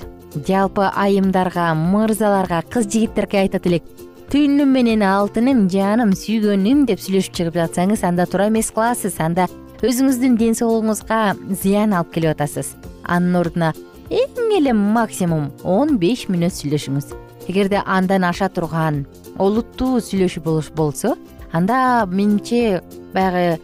Жалпы 0.47 0.87
айымдарга 0.89 1.67
мырзаларга 1.77 2.63
кыз 2.71 2.87
жигиттерге 2.87 3.43
айтат 3.43 3.67
элек 3.67 3.85
түнүм 4.31 4.71
менен 4.73 5.03
алтыным 5.05 5.67
жаным 5.71 6.15
сүйгөнүм 6.17 6.87
деп 6.89 7.03
сүйлөшүп 7.03 7.35
чыгып 7.37 7.59
жатсаңыз 7.61 8.01
анда 8.07 8.25
туура 8.25 8.47
эмес 8.49 8.71
кыласыз 8.73 9.19
анда 9.21 9.45
өзүңүздүн 9.85 10.39
ден 10.39 10.57
соолугуңузга 10.57 11.35
зыян 11.61 11.93
алып 11.93 12.15
келип 12.15 12.33
атасыз. 12.33 12.73
Анын 13.03 13.37
ордуна 13.43 13.73
эң 14.09 14.51
эле 14.57 14.73
максимум 14.73 15.49
он 15.63 15.97
беш 15.97 16.27
мүнөт 16.29 16.53
сүйлөшүңүз. 16.53 17.13
Эгерде 17.47 17.81
андан 17.85 18.23
аша 18.25 18.49
турган 18.49 19.05
олуттуу 19.37 19.99
сүйлөшүү 20.01 20.73
болсо 20.75 21.15
анда 21.53 22.05
менимче 22.09 22.81
баягы 23.13 23.59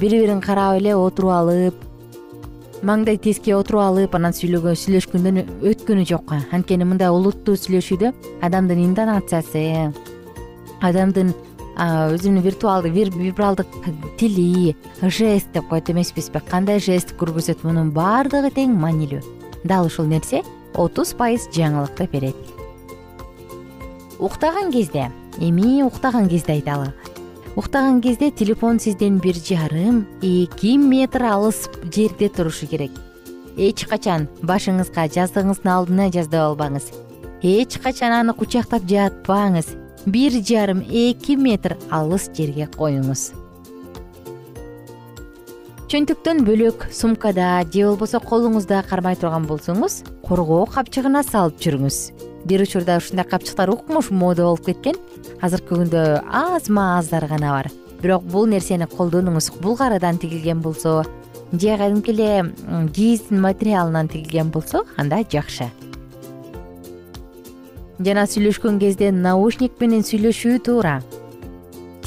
бири 0.00 0.20
бирин 0.20 0.40
карап 0.40 0.76
эле 0.78 0.94
отуруп 0.94 1.30
алып 1.30 1.74
маңдай 2.82 3.18
теске 3.18 3.54
отуруп 3.56 3.82
алып 3.82 4.14
анан 4.14 4.36
сүйлөгөн 4.36 4.76
сүйлөшкөндөн 4.82 5.42
өткөнү 5.72 6.06
жок 6.08 6.32
анткени 6.32 6.84
мындай 6.84 7.08
олуттуу 7.08 7.56
сүйлөшүүдө 7.56 8.12
адамдын 8.46 8.84
интонациясы 8.84 9.64
адамдын 10.80 11.34
өзүнүн 11.80 12.44
виртуалдык 12.44 13.16
вибралдык 13.16 13.76
тили 14.20 14.76
жест 15.00 15.52
деп 15.54 15.68
коет 15.68 15.88
эмеспизби. 15.88 16.40
Кандай 16.48 16.80
жест 16.80 17.14
көргөзөт 17.16 17.64
мунун 17.64 17.92
баардыгы 17.96 18.50
тең 18.52 18.76
маанилүү 18.76 19.39
дал 19.64 19.86
ушул 19.86 20.06
нерсе 20.06 20.42
отуз 20.74 21.14
пайыз 21.14 21.48
жаңылыкты 21.54 22.08
берет. 22.10 22.36
Уктаган 24.18 24.70
кезде 24.70 25.10
эми 25.38 25.82
уктаган 25.82 26.28
кезде 26.28 26.52
айталы. 26.52 26.92
Уктаган 27.56 28.00
кезде 28.00 28.30
телефон 28.30 28.78
сизден 28.78 29.18
бир 29.18 29.34
жарым 29.34 30.06
эки 30.22 30.76
метр 30.76 31.24
алыс 31.24 31.68
жерде 31.92 32.28
турушу 32.28 32.66
керек. 32.66 32.92
Эч 33.56 33.86
качан 33.86 34.28
башыңызга 34.42 35.08
жаздыгыңыздын 35.10 35.72
алдына 35.72 36.10
жаздап 36.12 36.52
албаңыз. 36.52 36.92
Эч 37.42 37.78
качан 37.82 38.12
аны 38.12 38.34
кучактап 38.34 38.84
жатпаңыз 38.84 39.74
бир 40.06 40.32
жарым 40.44 40.80
эки 40.80 41.36
метр 41.36 41.76
алыс 41.90 42.30
жерге 42.36 42.68
коюңуз 42.76 43.30
чөнтөктөн 45.90 46.44
бөлөк 46.46 46.84
сумкада 46.94 47.64
же 47.74 47.82
болбосо 47.88 48.20
колуңузда 48.22 48.84
кармай 48.86 49.16
турган 49.18 49.48
болсоңуз 49.48 49.96
коргоо 50.22 50.62
капчыгына 50.70 51.24
салып 51.26 51.56
жүрүңүз. 51.64 51.96
Бир 52.46 52.62
учурда 52.62 53.00
ушундай 53.00 53.26
капчыктар 53.26 53.72
укмуш 53.74 54.12
мода 54.14 54.44
болуп 54.46 54.68
кеткен. 54.68 54.94
Азыркы 55.42 55.74
күндө 55.74 56.04
азма 56.30 57.00
аздар 57.00 57.26
гана 57.26 57.56
бар. 57.56 57.70
Бирок 58.04 58.22
бул 58.22 58.46
нерсени 58.46 58.86
колдонуңуз 58.86 59.50
булгарадан 59.58 60.22
тигилген 60.22 60.62
болсо 60.62 61.02
же 61.50 61.76
кадимки 61.76 62.14
эле 62.14 62.54
кийиздин 62.94 63.40
материалынан 63.40 64.06
тигилген 64.06 64.54
болсо 64.54 64.84
анда 64.96 65.24
жакшы. 65.26 65.72
Жана 67.98 68.28
сүйлөшкөн 68.30 68.78
кезде 68.78 69.10
наушник 69.10 69.74
менен 69.80 70.06
сүйлөшүү 70.06 70.62
туура 70.62 71.00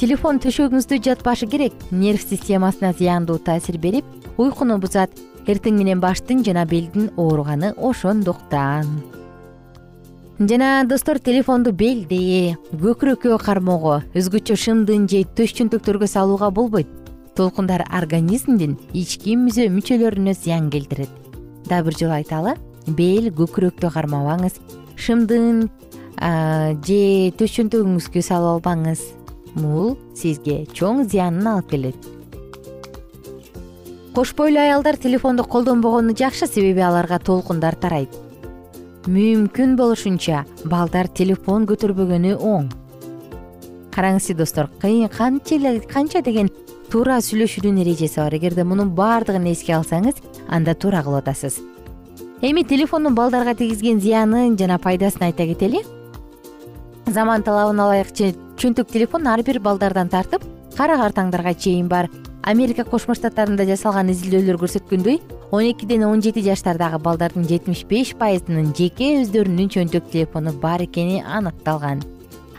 телефон 0.04 0.36
төшөгүңүздө 0.36 0.98
жатпашы 1.00 1.46
керек. 1.48 1.72
Нерв 1.88 2.20
системасына 2.20 2.90
зыяндуу 2.92 3.38
таасир 3.40 3.78
берип 3.80 4.04
уйкуну 4.36 4.76
бузат 4.76 5.14
эртең 5.48 5.78
менен 5.78 6.02
баштын 6.02 6.42
жана 6.44 6.66
белдин 6.68 7.06
ооруганы 7.16 7.70
ошондуктан. 7.72 8.90
Жана 10.36 10.84
достор 10.84 11.22
телефонду 11.24 11.72
белде 11.72 12.58
көкүрөккө 12.74 13.38
кармоого 13.46 14.02
өзгөчө 14.12 14.58
шымдын 14.66 15.08
же 15.08 15.24
төш 15.24 15.56
салууга 16.12 16.50
болбойт. 16.50 16.88
Толкундар 17.34 17.86
организмдин 17.88 18.76
ички 18.92 19.38
мүчөлөрүнө 19.38 20.34
зыян 20.34 20.68
келтирет. 20.68 21.08
Дагы 21.64 21.88
бир 21.88 21.96
жолу 21.96 22.12
айталы 22.12 22.56
бел 22.86 23.32
көкүрөктү 23.32 23.88
кармабаңыз 23.88 24.60
шымдын 24.96 25.70
же 26.84 27.32
төш 27.38 27.56
чөнтөгүңүзгө 27.56 28.20
салып 28.20 28.66
албаңыз 28.66 29.23
бул 29.54 29.96
сизге 30.16 30.64
чоң 30.74 31.04
зыянын 31.08 31.46
алып 31.54 31.70
келет. 31.70 32.10
Кош 34.14 34.34
бойлуу 34.38 34.62
аялдар 34.62 34.96
телефонду 34.96 35.44
колдонбогону 35.44 36.14
жакшы 36.14 36.46
себеби 36.46 36.80
аларга 36.80 37.18
толкундар 37.18 37.74
тарайт. 37.74 38.14
Мүмкүн 39.06 39.74
болушунча 39.76 40.44
балдар 40.64 41.08
телефон 41.08 41.66
көтөрбөгөнү 41.66 42.36
оң. 42.38 42.70
Караңызчы 43.94 44.36
достор 44.38 44.70
канча 44.80 46.22
деген 46.22 46.50
туура 46.90 47.18
сүйлөшүүнүн 47.18 47.82
эрежеси 47.82 48.20
бар. 48.20 48.34
Эгерде 48.38 48.64
мунун 48.64 48.94
баардыгын 48.94 49.50
эске 49.50 49.74
алсаңыз 49.74 50.22
анда 50.48 50.74
туура 50.74 51.02
кылып 51.02 51.24
атасыз. 51.24 51.58
Эми 52.40 52.62
телефондун 52.62 53.14
балдарга 53.14 53.54
тийгизген 53.54 54.00
зыянын 54.00 54.56
жана 54.58 54.78
пайдасын 54.78 55.26
айта 55.26 55.46
кетели 55.46 55.82
заман 57.06 57.42
талабына 57.42 57.88
ылайык 57.88 58.12
чөнтөк 58.56 58.88
телефон 58.90 59.26
ар 59.26 59.42
бир 59.42 59.60
балдардан 59.60 60.08
тартып 60.08 60.44
кара 60.76 60.96
картаңдарга 60.98 61.54
чейин 61.54 61.88
бар. 61.88 62.08
Америка 62.42 62.84
кошмо 62.84 63.14
штаттарында 63.14 63.64
жасалган 63.64 64.10
изилдөөлөр 64.12 64.58
көрсөткөндөй 64.60 65.20
он 65.50 65.70
экиден 65.70 66.04
он 66.04 66.22
жети 66.22 66.42
жаштардагы 66.44 66.98
балдардын 66.98 67.46
жетимиш 67.48 67.84
беш 67.88 68.14
пайызынын 68.20 68.74
жеке 68.76 69.22
өздөрүнүн 69.22 69.70
чөнтөк 69.72 70.10
телефону 70.10 70.52
бар 70.52 70.82
экени 70.84 71.22
аныкталган. 71.24 72.02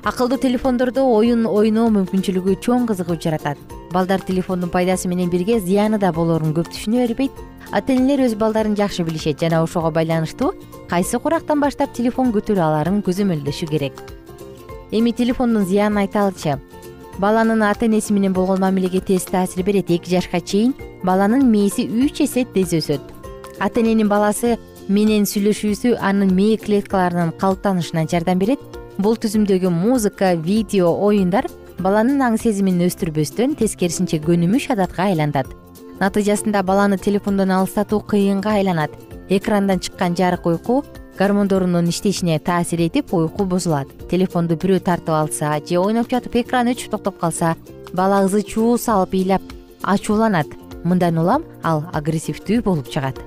Акылдуу 0.03 0.37
телефондордо 0.37 1.05
оюн 1.05 1.45
ойноо 1.45 1.89
мүмкүнчүлүгү 1.89 2.59
чоң 2.61 2.85
кызыгуу 2.89 3.17
жаратат. 3.21 3.57
Балдар 3.91 4.21
телефондун 4.21 4.69
пайдасы 4.69 5.07
менен 5.07 5.29
бирге 5.29 5.59
зыяны 5.59 5.99
да 5.99 6.11
болорун 6.13 6.53
көп 6.53 6.69
түшүнө 6.73 7.07
бербейт. 7.07 7.31
Ата 7.71 7.93
энелер 7.93 8.27
өз 8.27 8.35
балдарын 8.37 8.75
жакшы 8.77 9.03
билишет 9.03 9.39
жана 9.39 9.63
ошого 9.63 9.91
байланыштуу 9.91 10.53
кайсы 10.89 11.19
курактан 11.19 11.59
баштап 11.59 11.93
телефон 11.93 12.31
көтөрө 12.31 12.61
аларын 12.61 13.01
көзөмөлдөшү 13.01 13.69
керек 13.69 14.14
эми 14.91 15.11
телефондун 15.11 15.65
зыянын 15.65 16.05
айталычы 16.05 16.59
баланын 17.19 17.63
ата 17.63 17.85
энеси 17.85 18.13
менен 18.13 18.33
болгон 18.33 18.59
мамилеге 18.59 18.99
терс 18.99 19.25
таасир 19.25 19.63
берет 19.63 19.89
эки 19.89 20.09
жашка 20.09 20.41
чейин 20.41 20.73
баланын 21.03 21.45
мээси 21.49 21.87
үч 21.87 22.21
эсе 22.21 22.45
тез 22.45 22.73
өсөт. 22.73 23.01
Ата 23.59 23.79
эненин 23.79 24.09
баласы 24.09 24.57
менен 24.87 25.23
сүйлөшүүсү 25.23 25.95
анын 26.01 26.33
мээ 26.35 26.57
клеткаларынын 26.65 27.33
калыптанышына 27.39 28.07
жардам 28.11 28.39
берет. 28.39 28.59
Бул 28.97 29.15
түзүмдөгү 29.15 29.69
музыка 29.71 30.33
видео 30.35 30.91
оюндар 30.91 31.47
баланын 31.79 32.21
аң 32.21 32.37
сезимин 32.39 32.83
өстүрбөстөн 32.87 33.55
тескерисинче 33.59 34.19
көнүмүш 34.23 34.69
адатка 34.75 35.07
айлантат. 35.09 35.47
Натыйжасында 35.99 36.63
баланы 36.63 36.97
телефондон 36.97 37.51
алыстатуу 37.51 38.01
кыйынга 38.01 38.57
айланат. 38.59 38.91
Экрандан 39.29 39.79
чыккан 39.79 40.15
жарык 40.15 40.45
уйку 40.45 40.83
гормондорунун 41.17 41.89
иштешине 41.89 42.39
таасир 42.39 42.81
этип 42.81 43.13
уйку 43.13 43.45
бузулат. 43.45 43.87
Телефонду 44.09 44.55
бирөө 44.55 44.79
тартып 44.83 45.15
алса 45.15 45.59
же 45.67 45.79
ойноп 45.79 46.09
жатып 46.11 46.35
экран 46.41 46.67
өчүп 46.67 46.91
токтоп 46.91 47.19
калса 47.19 47.55
бала 47.93 48.25
ызы 48.25 48.41
чуу 48.43 48.77
салып 48.77 49.15
ыйлап 49.15 49.41
ачууланат. 49.81 50.47
Мындан 50.83 51.17
улам 51.17 51.43
ал 51.63 51.85
агрессивдүү 51.93 52.61
болуп 52.61 52.89
чыгат. 52.89 53.19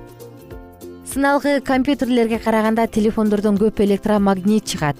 Сыналгы 1.05 1.61
компьютерлерге 1.61 2.39
караганда 2.39 2.87
телефондордон 2.87 3.57
көп 3.57 3.81
электромагнит 3.83 4.65
чыгат. 4.65 4.97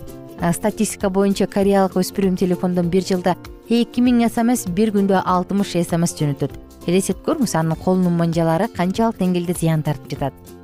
Статистика 0.54 1.10
боюнча 1.10 1.48
кореялык 1.48 1.96
өспүрүм 1.96 2.38
телефондон 2.38 2.90
бир 2.90 3.04
жылда 3.04 3.36
эки 3.70 4.02
миң 4.02 4.26
смс 4.30 4.66
бир 4.68 4.92
күндө 4.96 5.22
алтымыш 5.26 5.78
смс 5.84 6.16
жөнөтөт. 6.18 6.56
Элестетип 6.88 7.26
көрүңүз 7.28 7.58
анын 7.60 7.78
колунун 7.78 8.18
манжалары 8.18 8.68
канчалык 8.74 9.20
деңгээлде 9.20 9.54
зыян 9.60 9.84
тартып 9.84 10.16
жатат 10.16 10.59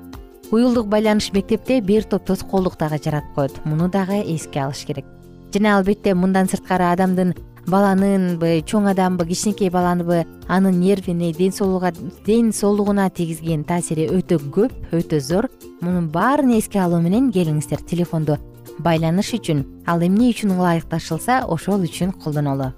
уюлдук 0.52 0.88
байланыш 0.88 1.32
мектепте 1.34 1.82
бир 1.82 2.04
топ 2.04 2.26
тоскоолдук 2.26 2.78
дагы 2.78 3.00
жаратып 3.04 3.36
коет. 3.36 3.66
Муну 3.66 3.90
дагы 3.90 4.22
эске 4.22 4.62
алыш 4.62 4.86
керек. 4.86 5.06
Жана 5.54 5.78
албетте 5.78 6.14
мындан 6.14 6.48
сырткары 6.48 6.92
адамдын 6.92 7.34
баланынбы 7.68 8.62
чоң 8.66 8.92
адамбы 8.92 9.26
кичинекей 9.26 9.70
баланыбы 9.70 10.26
анын 10.48 10.80
нервине 10.80 11.32
ден 11.34 12.52
соолугуна 12.54 13.10
тийгизген 13.10 13.64
таасири 13.64 14.08
өтө 14.08 14.40
көп 14.52 14.74
өтө 14.92 15.20
зор. 15.20 15.50
Мунун 15.82 16.10
баарын 16.10 16.58
эске 16.58 16.80
алуу 16.80 17.02
менен 17.02 17.32
келиңиздер. 17.32 17.82
Телефонду 17.82 18.38
байланыш 18.80 19.34
үчүн 19.38 19.64
ал 19.88 20.02
эмне 20.04 20.30
үчүн 20.34 20.58
ылайыкташылса 20.58 21.46
ошол 21.48 21.86
үчүн 21.88 22.12
колдонолу 22.12 22.74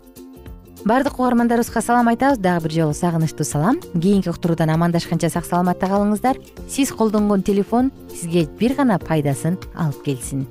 баардык 0.86 1.20
угармандарыбызга 1.20 1.82
салам 1.82 2.08
айтабыз. 2.10 2.40
Дагы 2.40 2.68
бир 2.68 2.72
жолу 2.72 2.94
сагынычтуу 2.94 3.46
салам. 3.46 3.80
Кийинки 3.94 4.30
уктуруудан 4.30 4.70
амандашканча 4.70 5.30
сак 5.30 5.46
саламатта 5.46 5.88
калыңыздар. 5.88 6.38
Сиз 6.70 6.92
колдонгон 6.92 7.44
телефон 7.44 7.92
сизге 8.14 8.48
бир 8.60 8.76
гана 8.76 9.00
пайдасын 9.00 9.58
алып 9.76 10.04
келсин. 10.06 10.48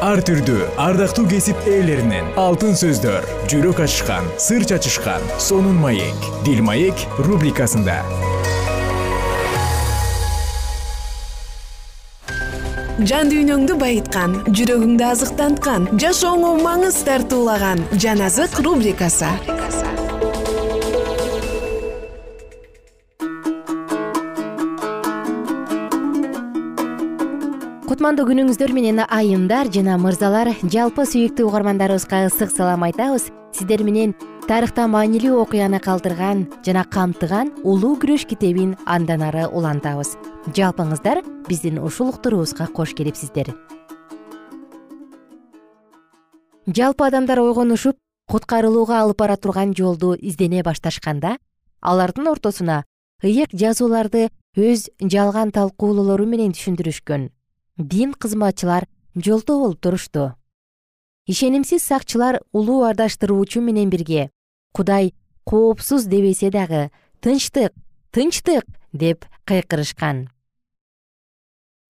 Ар 0.00 0.22
түрдүү 0.24 0.64
ардактуу 0.80 1.26
кесип 1.28 1.60
ээлеринен 1.68 2.32
алтын 2.40 2.72
сөздөр 2.72 3.26
жүрөк 3.52 3.82
ачышкан 3.84 4.24
сыр 4.40 4.64
чачышкан 4.64 5.20
сонун 5.38 5.76
маек 5.76 6.26
дил 6.46 6.64
маек 6.64 7.04
рубрикасында 7.20 8.00
жан 13.08 13.30
дүйнөңдү 13.32 13.76
байыткан 13.80 14.34
жүрөгүңдү 14.52 15.04
азыктанткан 15.06 15.86
жашооңо 16.02 16.50
маңыз 16.60 16.98
тартуулаган 17.06 17.80
жан 18.02 18.20
азык 18.26 18.58
рубрикасы. 18.64 19.30
Кутмандуу 27.88 28.26
күнүңүздөр 28.28 28.74
менен 28.76 29.04
айымдар 29.06 29.72
жана 29.72 29.96
мырзалар 30.00 30.52
жалпы 30.62 31.08
сүйүктүү 31.08 31.48
угармандарыбызга 31.48 32.26
ысык 32.28 32.52
салам 32.52 32.84
айтабыз. 32.88 33.30
Сиздер 33.56 33.82
менен 33.82 34.14
тарыхта 34.48 34.86
маанилүү 34.88 35.38
окуяны 35.42 35.80
калтырган 35.82 36.46
жана 36.66 36.84
камтыган 36.84 37.50
улуу 37.64 37.96
күрөш 38.00 38.26
китебин 38.30 38.76
андан 38.86 39.22
ары 39.26 39.46
улантабыз. 39.48 40.14
Жалпыңыздар 40.56 41.22
биздин 41.48 41.80
ушул 41.82 42.10
уктуруубузга 42.14 42.66
кош 42.72 42.94
келипсиздер. 42.94 43.52
Жалпы 46.66 47.06
адамдар 47.08 47.40
ойгонушуп 47.42 47.98
куткарылууга 48.30 49.00
алып 49.02 49.18
бара 49.18 49.36
турган 49.36 49.74
жолду 49.74 50.14
издене 50.14 50.62
башташканда 50.62 51.36
алардын 51.80 52.28
ортосуна 52.30 52.84
ыйык 53.22 53.50
жазууларды 53.52 54.28
өз 54.56 54.88
жалган 55.00 55.50
талкуулоолору 55.50 56.26
менен 56.26 56.54
түшүндүрүшкөн 56.56 57.30
дин 57.78 58.14
кызматчылар 58.14 58.86
жолдо 59.16 59.58
болуп 59.58 59.80
турушту 59.80 60.32
ишенимсиз 61.30 61.82
сакчылар 61.82 62.40
улуу 62.52 62.82
ардаштыруучу 62.88 63.60
менен 63.60 63.90
бирге. 63.90 64.30
Кудай 64.72 65.14
коопсуз 65.44 66.04
дебесе 66.04 66.50
дагы 66.50 66.90
тынчтык 67.20 67.72
тынчтык! 68.10 68.64
деп 68.92 69.24
кыйкырышкан 69.46 70.28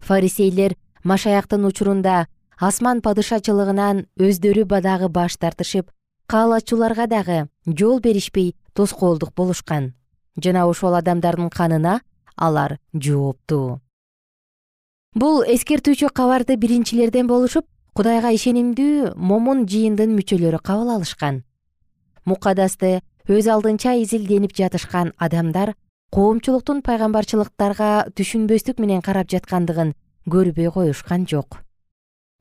фарисейлер 0.01 0.77
машаяктын 1.05 1.65
учурунда 1.65 2.27
асман 2.69 3.01
падышачылыгынан 3.01 4.05
өздөрү 4.21 4.65
дагы 4.69 5.09
баш 5.09 5.37
тартышып 5.41 5.91
каалачуларга 6.27 7.07
дагы 7.07 7.49
жол 7.67 8.01
беришпей 8.01 8.55
тоскоолдук 8.75 9.35
болушкан. 9.35 9.95
Жана 10.37 10.67
ошол 10.67 10.95
адамдардын 10.95 11.51
канына 11.51 12.01
алар 12.37 12.79
жооптуу 12.95 13.81
бул 15.15 15.43
эскертүүчү 15.43 16.13
кабарды 16.15 16.57
биринчилерден 16.57 17.27
болушуп 17.27 17.67
кудайга 17.97 18.31
ишенимдүү 18.35 19.15
момун 19.17 19.65
жыйындын 19.71 20.13
мүчөлөрү 20.17 20.61
кабыл 20.63 20.93
алышкан. 20.97 21.43
Мукадасты 22.25 23.01
өз 23.29 23.49
алдынча 23.51 23.97
изилденип 24.03 24.55
жатышкан 24.57 25.13
адамдар 25.19 25.75
коомчулуктун 26.15 26.83
пайгамбарчылыктарга 26.87 28.11
түшүнбөстүк 28.19 28.81
менен 28.83 29.03
карап 29.03 29.31
жаткандыгын 29.31 29.95
көрбөй 30.31 30.71
коюшкан 30.75 31.27
жок. 31.27 31.61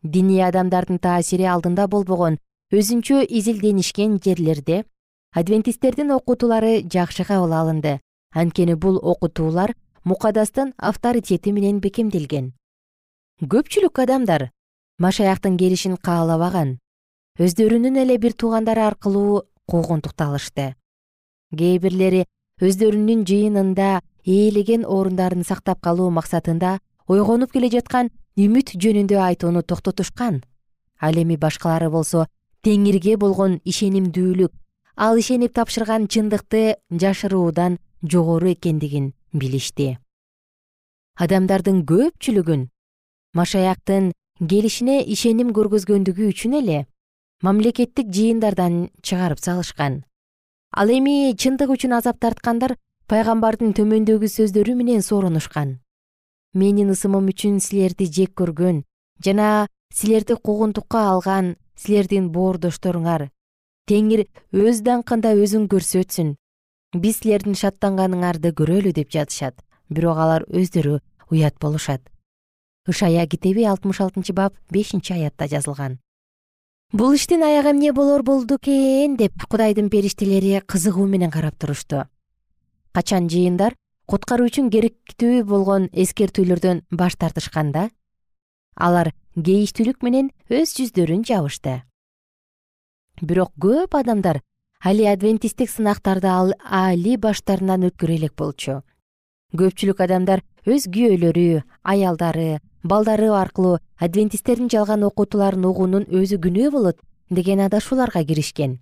Диний 0.03 0.43
адамдардын 0.45 0.99
таасири 0.99 1.47
алдында 1.49 1.87
болбогон 1.87 2.37
өзүнчө 2.71 3.23
изилденишкен 3.25 4.19
жерлерде 4.23 4.83
адвентисттердин 5.35 6.11
окутуулары 6.11 6.81
жакшы 6.85 7.25
кабыл 7.25 7.53
алынды. 7.53 7.99
Анткени 8.33 8.75
бул 8.75 8.99
окутуулар 9.01 9.73
мукадастын 10.03 10.73
авторитети 10.77 11.51
менен 11.51 11.79
бекемделген. 11.81 12.53
Көпчүлүк 13.41 14.01
адамдар 14.03 14.51
машаяктын 14.99 15.57
келишин 15.57 15.95
каалабаган. 15.97 16.77
Өздөрүнүн 17.39 17.97
эле 18.03 18.17
бир 18.19 18.33
туугандары 18.35 18.83
аркылуу 18.83 19.47
куугунтукту 19.65 20.23
алышты. 20.27 20.75
Кээ 21.55 21.79
бирлери 21.79 22.25
өздөрүнүн 22.59 23.23
жыйынында 23.25 24.01
ээлеген 24.27 24.83
орундарын 24.85 25.45
сактап 25.47 25.79
калуу 25.81 26.09
максатында 26.11 26.77
ойгонуп 27.07 27.53
келе 27.55 27.71
жаткан 27.71 28.11
үмүт 28.37 28.75
жөнүндө 28.75 29.17
айтууну 29.23 29.63
токтотушкан. 29.63 30.43
Ал 30.99 31.15
эми 31.15 31.37
башкалары 31.39 31.89
болсо 31.89 32.27
теңирге 32.61 33.15
болгон 33.17 33.61
ишенимдүүлүк 33.63 34.51
ал 34.99 35.17
ишенип 35.17 35.55
тапшырган 35.55 36.07
чындыкты 36.11 36.75
жашыруудан 36.91 37.79
жогору 38.03 38.51
экендигин 38.51 39.13
билишти. 39.31 39.97
Адамдардын 41.15 41.85
көпчүлүгүн 41.87 42.67
машаяктын 43.33 44.11
келишине 44.39 45.01
ишеним 45.03 45.51
көргөзгөндүгү 45.51 46.29
үчүн 46.31 46.55
эле 46.61 46.85
мамлекеттик 47.43 48.07
жыйындардан 48.07 48.89
чыгарып 49.03 49.39
салышкан. 49.39 50.03
Ал 50.71 50.89
эми 50.89 51.35
чындык 51.35 51.69
үчүн 51.75 51.97
азап 51.99 52.19
тарткандар 52.23 52.77
пайгамбардын 53.11 53.75
төмөндөгү 53.75 54.27
сөздөрү 54.31 54.75
менен 54.79 55.01
соорунушкан 55.03 55.79
менин 56.53 56.89
ысымым 56.89 57.27
үчүн 57.29 57.59
силерди 57.61 58.07
жек 58.09 58.31
көргөн 58.39 58.83
жана 59.25 59.67
силерди 59.93 60.35
куугунтукка 60.35 61.03
алган 61.11 61.55
силердин 61.77 62.31
боордошторуңар 62.33 63.29
теңир 63.89 64.25
өз 64.53 64.81
даңкында 64.85 65.33
өзүн 65.33 65.67
көрсөтсүн. 65.69 66.35
Биз 66.97 67.19
силердин 67.21 67.55
шаттанганыңарды 67.57 68.53
көрөлү 68.57 68.93
деп 68.97 69.11
жатышат 69.13 69.61
бирок 69.89 70.17
алар 70.17 70.45
өздөрү 70.49 70.99
уят 71.29 71.59
болушат 71.61 72.01
ышая 72.89 73.25
китеби 73.27 73.63
алтымыш 73.63 74.01
алтынчы 74.01 74.33
бап 74.33 74.53
бешинчи 74.69 75.13
аятта 75.13 75.47
жазылган. 75.47 75.99
Бул 76.91 77.13
иштин 77.13 77.43
аягы 77.43 77.71
эмне 77.71 77.93
болор 77.93 78.23
болду 78.23 78.57
экен? 78.57 79.17
деп 79.17 79.33
кудайдын 79.47 79.89
периштелери 79.89 80.59
кызыгуу 80.65 81.05
менен 81.05 81.29
карап 81.29 81.55
турушту 81.55 82.09
качан 82.99 83.29
жыйындар 83.31 83.75
куткаруу 84.09 84.49
үчүн 84.49 84.69
керектүү 84.73 85.43
болгон 85.47 85.87
эскертүүлөрдөн 85.93 86.81
баш 86.91 87.15
тартышканда 87.21 87.89
алар 88.75 89.13
кейиштүүлүк 89.37 90.01
менен 90.03 90.31
өз 90.49 90.73
жүздөрүн 90.77 91.23
жабышты. 91.29 91.83
Бирок 93.21 93.53
көп 93.61 93.95
адамдар 93.99 94.41
али 94.83 95.05
адвентисттик 95.11 95.69
сынактарды 95.69 96.27
али 96.29 97.15
баштарынан 97.17 97.87
өткөрө 97.91 98.17
элек 98.17 98.35
болчу. 98.35 98.81
Көпчүлүк 99.55 100.01
адамдар 100.03 100.43
өз 100.65 100.87
күйөөлөрү 100.91 101.63
аялдары 101.83 102.59
балдары 102.83 103.29
аркылуу 103.31 103.79
адвентисттердин 103.97 104.69
жалган 104.69 105.03
окутууларын 105.03 105.65
угуунун 105.65 106.05
өзү 106.09 106.39
күнөө 106.43 106.71
болот 106.71 106.97
деген 107.29 107.59
адашууларга 107.59 108.23
киришкен. 108.23 108.79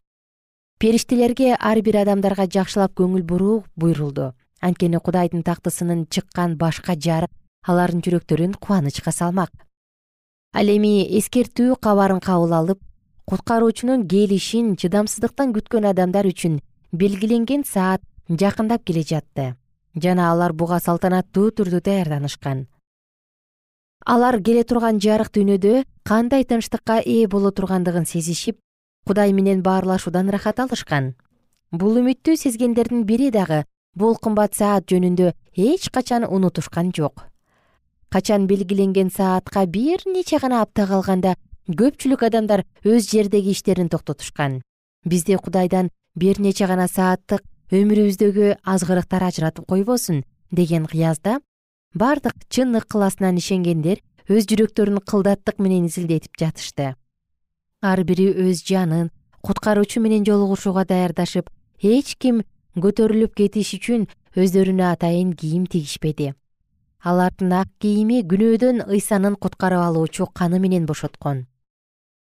Периштелерге 0.80 1.56
ар 1.60 1.82
бир 1.82 1.98
адамдарга 2.04 2.46
жакшылап 2.46 2.94
көңүл 2.94 3.24
буруу 3.24 3.64
буйрулду. 3.76 4.34
Анткени 4.62 5.00
кудайдын 5.02 5.44
тактысынын 5.44 6.06
чыккан 6.10 6.58
башка 6.58 6.96
жарык 6.96 7.32
алардын 7.66 8.02
жүрөктөрүн 8.06 8.54
кубанычка 8.62 9.12
салмак. 9.12 9.52
Ал 10.54 10.70
эми 10.70 11.06
эскертүү 11.18 11.76
кабарын 11.82 12.22
кабыл 12.22 12.54
алып 12.54 12.80
куткаруучунун 13.26 14.08
келишин 14.08 14.76
чыдамсыздыктан 14.78 15.54
күткөн 15.54 15.90
адамдар 15.90 16.30
үчүн 16.30 16.62
белгиленген 16.94 17.66
саат 17.66 18.02
жакындап 18.30 18.86
келе 18.86 19.04
жатты 19.04 19.56
жана 20.04 20.32
алар 20.32 20.54
буга 20.54 20.80
салтанаттуу 20.80 21.50
түрдө 21.52 21.82
даярданышкан. 21.82 22.68
Алар 24.06 24.40
келе 24.42 24.64
турган 24.64 25.02
жарык 25.04 25.32
дүйнөдө 25.36 25.84
кандай 26.08 26.46
тынчтыкка 26.46 27.02
ээ 27.02 27.28
боло 27.28 27.52
тургандыгын 27.52 28.06
сезишип 28.06 28.60
кудай 29.08 29.34
менен 29.34 29.64
баарлашуудан 29.64 30.30
ырахат 30.30 30.60
алышкан. 30.60 31.16
Бул 31.72 31.98
үмүттү 32.00 32.38
сезгендердин 32.38 33.04
бири 33.10 33.32
дагы 33.32 33.64
бул 33.96 34.16
кымбат 34.16 34.56
саат 34.56 34.88
жөнүндө 34.92 35.34
эч 35.56 35.90
качан 35.90 36.24
унутушкан 36.24 36.94
жок. 36.96 37.26
Качан 38.10 38.48
белгиленген 38.48 39.10
саатка 39.12 39.66
бир 39.66 40.06
нече 40.06 40.40
гана 40.40 40.62
апта 40.62 40.88
калганда 40.88 41.36
көпчүлүк 41.68 42.24
адамдар 42.30 42.64
өз 42.86 43.10
жердеги 43.12 43.52
иштерин 43.52 43.90
токтотушкан. 43.90 44.62
Бизди 45.04 45.36
кудайдан 45.36 45.90
бир 46.16 46.40
нече 46.40 46.68
гана 46.68 46.88
сааттык 46.88 47.44
өмүрүбүздөгү 47.72 48.54
азгырыктар 48.64 49.24
ажыратып 49.28 49.66
койбосун 49.68 50.24
деген 50.52 50.86
кыязда 50.88 51.40
бардык 51.94 52.36
чын 52.48 52.78
ыкыласынан 52.80 53.40
ишенгендер 53.42 54.00
өз 54.32 54.48
жүрөктөрүн 54.48 55.02
кылдаттык 55.04 55.60
менен 55.60 55.88
изилдетип 55.88 56.32
жатышты. 56.40 56.96
Ар 57.82 58.04
бири 58.08 58.30
өз 58.32 58.64
жанын 58.64 59.10
куткаруучу 59.44 60.00
менен 60.00 60.24
жолугушууга 60.24 60.86
даярдашып 60.88 61.50
эч 61.84 62.16
ким 62.16 62.44
көтөрүлүп 62.76 63.36
кетиш 63.36 63.74
үчүн 63.76 64.08
өздөрүнө 64.36 64.88
атайын 64.94 65.34
кийим 65.36 65.66
тигишпеди. 65.68 66.34
Алардын 67.04 67.52
ак 67.52 67.70
кийими 67.80 68.22
күнөөдөн 68.24 68.88
ыйсанын 68.88 69.36
куткарып 69.36 69.84
алуучу 69.84 70.28
каны 70.34 70.60
менен 70.60 70.86
бошоткон. 70.86 71.46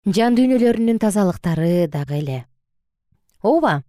Жан 0.05 0.35
дүйнөлөрүнүн 0.35 0.99
тазалыктары 0.99 1.87
дагы 1.87 2.17
эле. 2.17 2.39
Ооба 3.43 3.83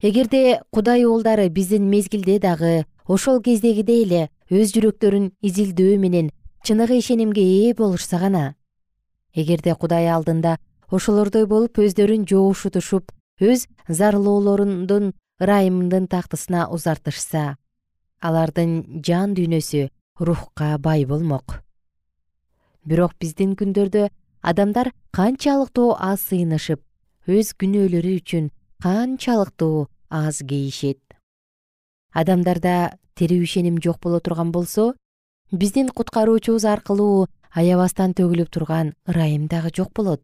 эгерде 0.00 0.60
кудай 0.70 1.04
уулдары 1.04 1.48
биздин 1.48 1.88
мезгилде 1.90 2.38
дагы 2.38 2.86
ошол 3.06 3.40
кездегидей 3.42 4.04
эле 4.04 4.28
өз 4.46 4.70
жүрөктөрүн 4.74 5.32
изилдөө 5.42 5.96
менен 5.98 6.28
чыныгы 6.62 7.00
ишенимге 7.00 7.42
ээ 7.42 7.74
болушса 7.74 8.20
гана 8.22 8.54
эгерде 9.34 9.74
кудай 9.74 10.06
алдында 10.06 10.58
ошолордой 10.88 11.46
болуп 11.50 11.80
өздөрүн 11.82 12.28
жоошутушуп 12.30 13.10
өз 13.42 13.66
зарлоолорундун 13.88 15.14
ырайымдын 15.42 16.06
тактысына 16.06 16.68
узартышса 16.70 17.56
алардын 18.22 19.02
жан 19.02 19.34
дүйнөсү 19.34 19.88
рухка 20.20 20.76
бай 20.78 21.06
болмок. 21.06 21.64
Бирок 22.84 23.18
биздин 23.18 23.56
күндөрдө 23.58 24.08
адамдар 24.42 24.92
канчалыктуу 25.10 25.96
аз 25.98 26.22
сыйынышып 26.30 26.82
өз 27.26 27.50
күнөөлөрү 27.58 28.14
үчүн 28.22 28.50
канчалыктуу 28.82 29.88
аз 30.08 30.38
кейишет 30.38 31.00
адамдарда 32.14 32.98
тирүү 33.18 33.42
ишеним 33.42 33.80
жок 33.82 33.98
боло 34.04 34.20
турган 34.20 34.52
болсо 34.54 34.92
биздин 35.50 35.88
куткаруучубуз 35.88 36.64
аркылуу 36.64 37.26
аябастан 37.50 38.14
төгүлүп 38.14 38.50
турган 38.54 38.94
ырайым 39.08 39.48
дагы 39.48 39.72
жок 39.74 39.90
болот. 39.94 40.22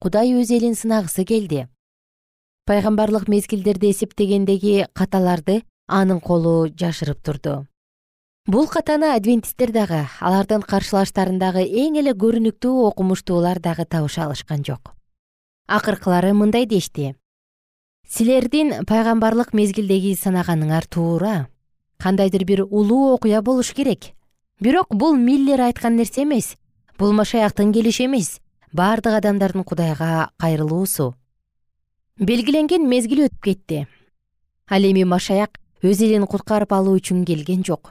Кудай 0.00 0.32
өз 0.32 0.50
элин 0.50 0.74
сынагысы 0.74 1.24
келди. 1.24 1.68
Пайгамбарлык 2.66 3.28
мезгилдерди 3.28 3.90
эсептегендеги 3.90 4.86
каталарды 4.94 5.62
анын 5.86 6.20
колу 6.20 6.68
жашырып 6.68 7.22
турду. 7.22 7.66
Бул 8.46 8.66
катаны 8.66 9.12
адвентисттер 9.14 9.72
дагы 9.72 10.06
алардын 10.20 10.62
каршылаштарындагы 10.62 11.66
эң 11.66 11.98
эле 12.00 12.14
көрүнүктүү 12.14 12.86
окумуштуулар 12.88 13.60
дагы 13.60 13.84
табыша 13.84 14.24
алышкан 14.24 14.64
жок. 14.64 14.94
Акыркылары 15.68 16.32
мындай 16.32 16.66
дешти 16.66 17.14
силердин 18.08 18.84
пайгамбарлык 18.84 19.52
мезгилдеги 19.56 20.12
санаганыңар 20.14 20.86
туура. 20.86 21.48
Кандайдыр 21.98 22.44
бир 22.44 22.62
улуу 22.64 23.14
окуя 23.14 23.42
болуш 23.42 23.72
керек. 23.72 24.12
Бирок 24.60 24.86
бул 24.90 25.16
миллер 25.16 25.60
айткан 25.60 25.96
нерсе 25.96 26.22
эмес 26.22 26.56
бул 26.98 27.12
машаяктын 27.12 27.72
келиши 27.72 28.04
эмес. 28.04 28.40
Бардык 28.72 29.14
адамдардын 29.14 29.64
кудайга 29.64 30.30
кайрылуусу. 30.38 31.14
Белгиленген 32.18 32.88
мезгил 32.88 33.26
өтүп 33.26 33.42
кетти. 33.42 33.86
Ал 34.68 34.84
эми 34.84 35.04
машаяк 35.04 35.58
өз 35.82 36.02
элин 36.04 36.26
куткарып 36.26 36.72
алуу 36.72 36.96
үчүн 37.00 37.24
келген 37.26 37.64
жок. 37.64 37.90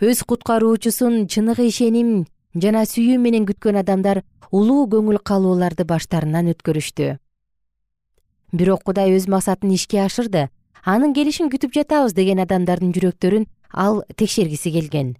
Өз 0.00 0.22
куткаруучусун 0.28 1.26
чыныгы 1.26 1.68
ишеним 1.70 2.26
жана 2.54 2.84
сүйүү 2.84 3.18
менен 3.18 3.46
күткөн 3.48 3.80
адамдар 3.80 4.22
улуу 4.50 4.86
көңүл 4.90 5.22
калууларды 5.24 5.86
баштарынан 5.88 6.52
өткөрүштү 6.52 7.14
бирок 8.54 8.84
кудай 8.86 9.10
өз 9.16 9.26
максатын 9.28 9.74
ишке 9.74 10.04
ашырды. 10.04 10.48
Анын 10.84 11.14
келишин 11.16 11.50
күтүп 11.50 11.74
жатабыз 11.74 12.14
деген 12.14 12.38
адамдардын 12.44 12.94
жүрөктөрүн 12.94 13.46
ал 13.72 14.02
текшергиси 14.14 14.70
келген. 14.70 15.14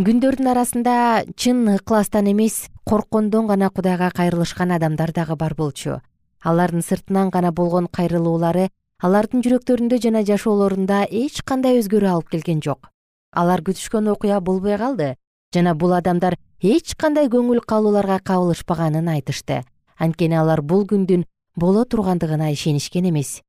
Күндөрдүн 0.00 0.48
арасында 0.54 0.94
чын 1.36 1.66
ыкластан 1.76 2.30
эмес 2.30 2.70
корккондон 2.88 3.50
гана 3.50 3.68
кудайга 3.70 4.10
кайрылышкан 4.10 4.72
адамдар 4.72 5.12
дагы 5.12 5.36
бар 5.36 5.54
болчу. 5.54 6.00
Алардын 6.42 6.80
сыртынан 6.80 7.28
гана 7.28 7.52
болгон 7.52 7.88
кайрылуулары 7.92 8.70
алардын 9.02 9.42
жүрөктөрүндө 9.44 9.98
жана 10.00 10.22
жашоолорунда 10.24 11.02
эч 11.10 11.42
кандай 11.44 11.80
өзгөрүү 11.82 12.08
алып 12.08 12.30
келген 12.32 12.62
жок. 12.64 12.88
Алар 13.32 13.60
күтүшкөн 13.66 14.08
окуя 14.14 14.40
болбой 14.40 14.78
калды 14.78 15.16
жана 15.52 15.74
бул 15.74 15.92
адамдар 15.92 16.38
эч 16.62 16.94
кандай 16.96 17.28
көңүл 17.28 17.60
калууларга 17.66 18.20
кабылышпаганын 18.24 19.08
айтышты. 19.08 19.64
Анткени 19.98 20.38
алар 20.38 20.62
бул 20.62 20.86
күндүн 20.86 21.26
боло 21.60 21.84
тургандыгына 21.84 22.50
ишенишкен 22.56 23.08
эмес. 23.10 23.40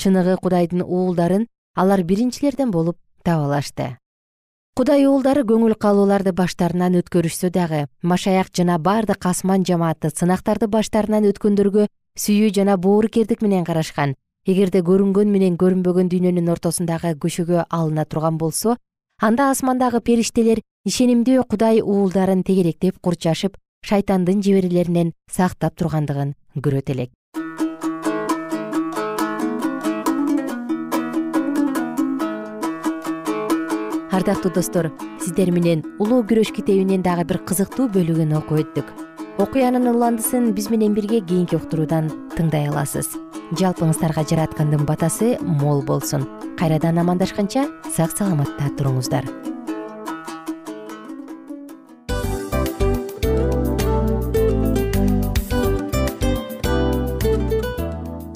Чыныгы 0.00 0.36
кудайдын 0.42 0.82
уулдарын 0.82 1.46
алар 1.78 2.02
биринчилерден 2.02 2.70
болуп 2.70 2.96
таба 3.22 3.46
алышты 3.46 3.96
кудай 4.78 5.08
уулдары 5.10 5.42
көңүл 5.42 5.74
калууларды 5.82 6.30
баштарынан 6.38 6.94
өткөрүшсө 7.00 7.48
дагы 7.50 7.80
машаяк 8.12 8.52
жана 8.54 8.76
бардык 8.78 9.26
асман 9.26 9.64
жамааты 9.66 10.12
сынактарды 10.14 10.68
баштарынан 10.70 11.26
өткөндөргө 11.32 11.88
сүйүү 12.24 12.52
жана 12.58 12.76
боорукердик 12.84 13.42
менен 13.42 13.66
карашкан 13.66 14.14
эгерде 14.46 14.84
көрүнгөн 14.86 15.34
менен 15.34 15.58
көрүнбөгөн 15.58 16.12
дүйнөнүн 16.14 16.52
ортосундагы 16.54 17.16
көшөгө 17.24 17.66
алына 17.80 18.06
турган 18.06 18.38
болсо 18.38 18.76
анда 19.18 19.50
асмандагы 19.50 19.98
периштелер 20.10 20.62
ишенимдүү 20.86 21.42
кудай 21.50 21.82
уулдарын 21.82 22.46
тегеректеп 22.46 23.02
курчашып 23.02 23.58
шайтандын 23.82 24.46
жеберелеринен 24.46 25.14
сактап 25.26 25.74
тургандыгын 25.74 26.36
көрөт 26.54 26.94
элек 26.94 27.10
ардактуу 34.18 34.50
достор 34.50 34.90
сиздер 35.22 35.52
менен 35.54 35.84
улуу 36.02 36.24
күрөш 36.26 36.50
китебинин 36.56 37.04
дагы 37.06 37.22
бир 37.28 37.38
кызыктуу 37.46 37.86
бөлүгүн 37.94 38.34
окуп 38.34 38.64
өттүк. 38.64 38.88
Окуянын 39.38 39.86
уландысын 39.92 40.50
биз 40.56 40.66
менен 40.74 40.96
бирге 40.96 41.20
кийинки 41.22 41.54
уктуруудан 41.54 42.10
тыңдай 42.34 42.66
аласыз. 42.66 43.12
Жалпыңыздарга 43.54 44.26
жараткандын 44.26 44.82
батасы 44.88 45.36
мол 45.38 45.84
болсун. 45.86 46.26
Кайрадан 46.58 46.98
амандашканча 46.98 47.68
сак 47.94 48.16
саламатта 48.18 48.72
туруңуздар. 48.74 49.30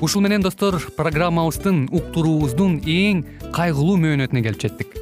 Ушул 0.03 0.23
менен 0.23 0.43
достор 0.47 0.79
программабыздын 0.95 1.89
уктуруубуздун 1.91 2.81
эң 2.87 3.27
кайгылуу 3.55 3.99
мөөнөтүнө 4.03 4.47
келип 4.47 4.67
жеттик 4.67 5.02